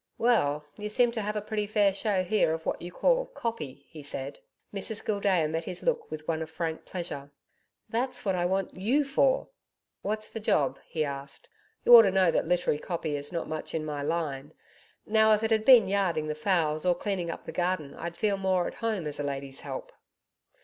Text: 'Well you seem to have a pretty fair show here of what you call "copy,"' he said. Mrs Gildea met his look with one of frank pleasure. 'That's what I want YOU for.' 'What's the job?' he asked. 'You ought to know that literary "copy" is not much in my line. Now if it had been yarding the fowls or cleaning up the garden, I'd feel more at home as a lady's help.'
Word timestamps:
'Well 0.17 0.65
you 0.77 0.89
seem 0.89 1.11
to 1.11 1.21
have 1.21 1.35
a 1.35 1.43
pretty 1.43 1.67
fair 1.67 1.93
show 1.93 2.23
here 2.23 2.55
of 2.55 2.65
what 2.65 2.81
you 2.81 2.91
call 2.91 3.27
"copy,"' 3.27 3.85
he 3.87 4.01
said. 4.01 4.39
Mrs 4.73 5.05
Gildea 5.05 5.47
met 5.47 5.65
his 5.65 5.83
look 5.83 6.09
with 6.09 6.27
one 6.27 6.41
of 6.41 6.49
frank 6.49 6.85
pleasure. 6.85 7.29
'That's 7.87 8.25
what 8.25 8.33
I 8.33 8.47
want 8.47 8.73
YOU 8.73 9.03
for.' 9.03 9.49
'What's 10.01 10.27
the 10.31 10.39
job?' 10.39 10.79
he 10.87 11.05
asked. 11.05 11.49
'You 11.85 11.95
ought 11.95 12.01
to 12.01 12.09
know 12.09 12.31
that 12.31 12.47
literary 12.47 12.79
"copy" 12.79 13.15
is 13.15 13.31
not 13.31 13.47
much 13.47 13.75
in 13.75 13.85
my 13.85 14.01
line. 14.01 14.55
Now 15.05 15.33
if 15.35 15.43
it 15.43 15.51
had 15.51 15.65
been 15.65 15.87
yarding 15.87 16.25
the 16.29 16.33
fowls 16.33 16.83
or 16.83 16.95
cleaning 16.95 17.29
up 17.29 17.45
the 17.45 17.51
garden, 17.51 17.93
I'd 17.93 18.17
feel 18.17 18.37
more 18.37 18.65
at 18.65 18.73
home 18.81 19.05
as 19.05 19.19
a 19.19 19.23
lady's 19.23 19.59
help.' 19.59 19.91